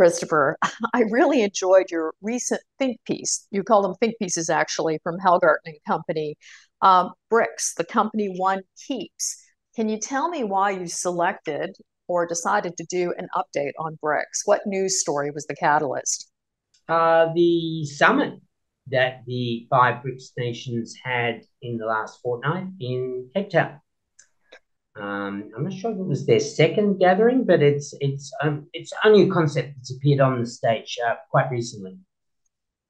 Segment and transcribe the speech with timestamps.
[0.00, 0.56] Christopher,
[0.94, 3.46] I really enjoyed your recent think piece.
[3.50, 6.36] You call them think pieces, actually, from Hallgarten and Company.
[6.80, 9.44] Um, BRICS, the company one keeps.
[9.76, 11.76] Can you tell me why you selected
[12.08, 14.46] or decided to do an update on BRICS?
[14.46, 16.30] What news story was the catalyst?
[16.88, 18.40] Uh, the summit
[18.86, 23.80] that the five BRICS nations had in the last fortnight in Cape Town.
[24.96, 28.92] Um, I'm not sure if it was their second gathering, but it's it's um, it's
[29.04, 31.96] only a concept that's appeared on the stage uh, quite recently.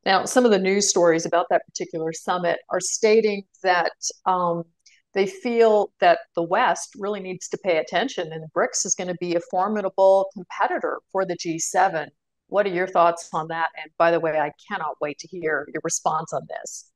[0.06, 3.92] Now, some of the news stories about that particular summit are stating that
[4.24, 4.64] um,
[5.12, 9.08] they feel that the West really needs to pay attention, and the BRICS is going
[9.08, 12.08] to be a formidable competitor for the G7.
[12.46, 13.68] What are your thoughts on that?
[13.80, 16.90] And by the way, I cannot wait to hear your response on this.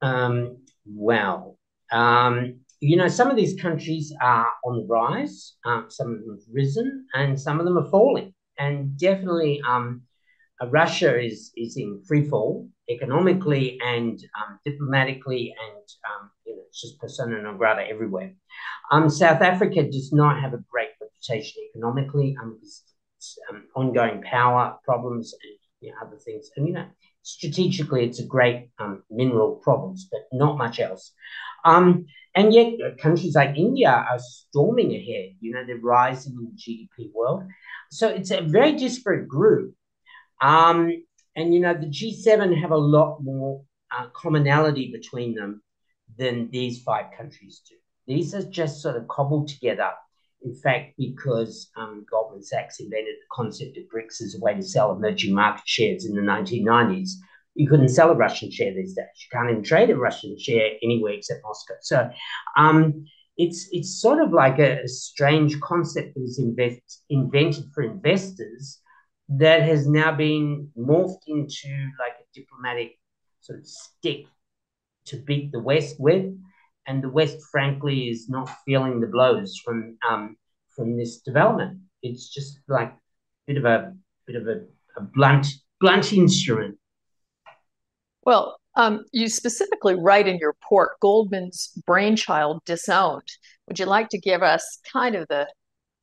[0.00, 1.58] Um, well,
[1.90, 6.30] um, you know, some of these countries are on the rise, um, some of them
[6.36, 8.34] have risen, and some of them are falling.
[8.58, 10.02] And definitely, um,
[10.60, 16.62] uh, Russia is is in free fall economically and um, diplomatically, and um, you know,
[16.66, 18.34] it's just persona non grata everywhere.
[18.90, 22.58] Um, South Africa does not have a great reputation economically, um,
[23.76, 26.50] ongoing power problems and you know, other things.
[26.56, 26.86] And you know,
[27.22, 28.70] strategically, it's a great
[29.08, 31.12] mineral province, but not much else.
[32.34, 35.36] And yet, uh, countries like India are storming ahead.
[35.40, 37.44] You know, they're rising in the GDP world.
[37.90, 39.74] So it's a very disparate group.
[40.40, 41.04] Um,
[41.36, 45.62] and, you know, the G7 have a lot more uh, commonality between them
[46.18, 47.76] than these five countries do.
[48.06, 49.90] These are just sort of cobbled together.
[50.44, 54.62] In fact, because um, Goldman Sachs invented the concept of BRICS as a way to
[54.62, 57.10] sell emerging market shares in the 1990s,
[57.54, 59.06] you couldn't sell a Russian share these days.
[59.16, 61.74] You can't even trade a Russian share anywhere except Moscow.
[61.80, 62.10] So
[62.56, 63.04] um,
[63.36, 68.78] it's it's sort of like a, a strange concept that was invest, invented for investors
[69.28, 71.68] that has now been morphed into
[71.98, 72.98] like a diplomatic
[73.40, 74.26] sort of stick
[75.06, 76.26] to beat the West with.
[76.86, 80.36] And the West, frankly, is not feeling the blows from um,
[80.74, 81.80] from this development.
[82.02, 82.96] It's just like a
[83.46, 83.94] bit of a
[84.26, 84.62] bit of a,
[84.96, 85.46] a blunt
[85.80, 86.78] blunt instrument
[88.24, 93.28] well, um, you specifically write in your report Goldman's brainchild disowned.
[93.68, 95.46] Would you like to give us kind of the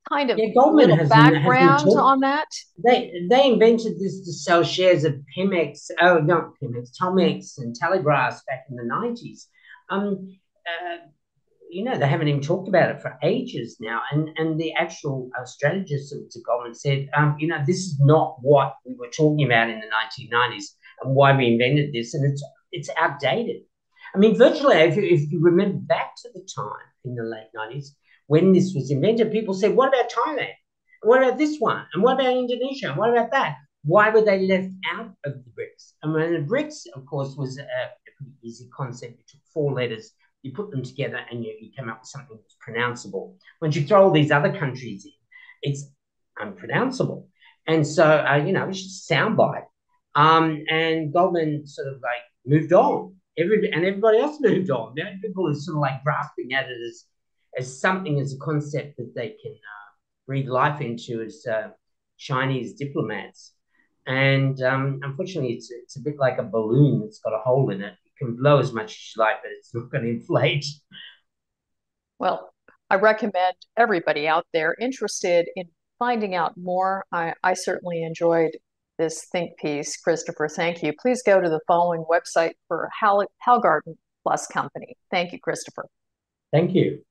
[0.07, 2.47] kind of yeah, Goldman has background been, on that?
[2.83, 8.41] They they invented this to sell shares of Pemex, oh not Pemex, Telmex and Telegraph
[8.45, 9.47] back in the nineties.
[9.89, 10.37] Um,
[10.67, 10.97] uh,
[11.71, 14.01] you know, they haven't even talked about it for ages now.
[14.11, 18.37] And and the actual uh, strategist at Goldman said, um, you know, this is not
[18.41, 22.43] what we were talking about in the 1990s and why we invented this, and it's
[22.71, 23.61] it's outdated.
[24.13, 27.49] I mean, virtually, if you, if you remember back to the time in the late
[27.55, 27.89] 90s
[28.27, 30.53] when this was invented, people said, what about Thailand?
[31.01, 31.85] What about this one?
[31.93, 32.89] And what about Indonesia?
[32.89, 33.55] And what about that?
[33.83, 35.93] Why were they left out of the BRICS?
[36.03, 39.13] I mean, the BRICS, of course, was a, a pretty easy concept.
[39.17, 40.11] You took four letters,
[40.43, 43.35] you put them together, and you, you come up with something that's pronounceable.
[43.61, 45.11] Once you throw all these other countries in,
[45.61, 45.85] it's
[46.39, 47.29] unpronounceable.
[47.65, 49.65] And so, uh, you know, it's just soundbite.
[50.19, 53.15] Um, and Goldman sort of like moved on.
[53.37, 54.93] And everybody else moved on.
[54.97, 57.05] Now people are sort of like grasping at it as,
[57.57, 59.89] as something, as a concept that they can uh,
[60.27, 61.69] breathe life into as uh,
[62.17, 63.53] Chinese diplomats.
[64.07, 67.81] And um, unfortunately, it's, it's a bit like a balloon that's got a hole in
[67.81, 67.93] it.
[67.93, 70.65] It can blow as much as you like, but it's not going to inflate.
[72.17, 72.53] Well,
[72.89, 77.05] I recommend everybody out there interested in finding out more.
[77.13, 78.57] I, I certainly enjoyed
[78.99, 80.47] this think piece, Christopher.
[80.47, 80.93] Thank you.
[81.01, 84.95] Please go to the following website for Hal- Hallgarten Plus Company.
[85.09, 85.87] Thank you, Christopher.
[86.51, 87.01] Thank you.